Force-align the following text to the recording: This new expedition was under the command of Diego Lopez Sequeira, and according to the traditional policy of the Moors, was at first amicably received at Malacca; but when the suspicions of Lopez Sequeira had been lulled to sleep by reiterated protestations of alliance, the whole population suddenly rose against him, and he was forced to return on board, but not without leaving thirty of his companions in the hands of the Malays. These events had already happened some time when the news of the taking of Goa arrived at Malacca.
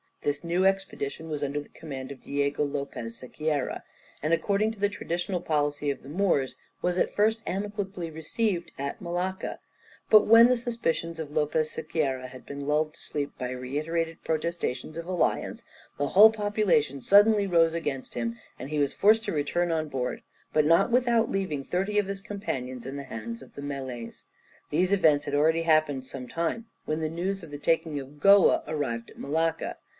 This 0.23 0.43
new 0.43 0.65
expedition 0.65 1.29
was 1.29 1.43
under 1.43 1.59
the 1.61 1.69
command 1.69 2.11
of 2.11 2.21
Diego 2.23 2.63
Lopez 2.63 3.19
Sequeira, 3.19 3.81
and 4.21 4.33
according 4.33 4.71
to 4.71 4.79
the 4.79 4.89
traditional 4.89 5.41
policy 5.41 5.89
of 5.91 6.01
the 6.03 6.09
Moors, 6.09 6.55
was 6.81 6.99
at 6.99 7.13
first 7.13 7.41
amicably 7.47 8.09
received 8.11 8.71
at 8.77 9.01
Malacca; 9.01 9.59
but 10.11 10.25
when 10.27 10.47
the 10.47 10.57
suspicions 10.57 11.19
of 11.19 11.31
Lopez 11.31 11.71
Sequeira 11.71 12.27
had 12.27 12.45
been 12.45 12.67
lulled 12.67 12.95
to 12.95 13.01
sleep 13.01 13.31
by 13.39 13.49
reiterated 13.49 14.23
protestations 14.23 14.97
of 14.97 15.05
alliance, 15.07 15.63
the 15.97 16.09
whole 16.09 16.31
population 16.31 17.01
suddenly 17.01 17.45
rose 17.47 17.73
against 17.75 18.13
him, 18.15 18.37
and 18.57 18.69
he 18.69 18.79
was 18.79 18.93
forced 18.93 19.23
to 19.25 19.31
return 19.31 19.71
on 19.71 19.87
board, 19.87 20.21
but 20.53 20.65
not 20.65 20.91
without 20.91 21.31
leaving 21.31 21.63
thirty 21.63 21.97
of 21.99 22.07
his 22.07 22.21
companions 22.21 22.85
in 22.85 22.95
the 22.95 23.03
hands 23.03 23.41
of 23.41 23.53
the 23.55 23.61
Malays. 23.61 24.25
These 24.69 24.93
events 24.93 25.25
had 25.25 25.35
already 25.35 25.63
happened 25.63 26.05
some 26.05 26.27
time 26.27 26.65
when 26.85 26.99
the 27.01 27.09
news 27.09 27.43
of 27.43 27.49
the 27.51 27.59
taking 27.59 27.99
of 27.99 28.19
Goa 28.19 28.63
arrived 28.67 29.11
at 29.11 29.17
Malacca. 29.17 29.77